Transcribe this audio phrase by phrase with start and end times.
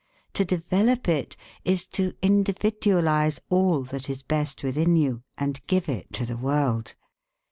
[0.33, 6.11] To develop it is to individualize all that is best within you, and give it
[6.13, 6.95] to the world.